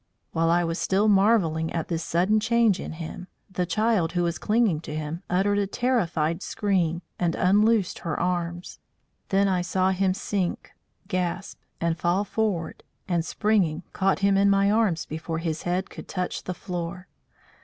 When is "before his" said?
15.05-15.61